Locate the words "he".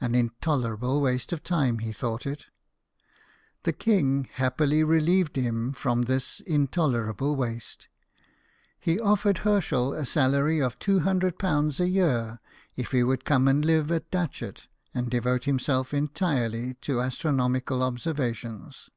1.78-1.92, 8.80-8.98, 12.90-13.04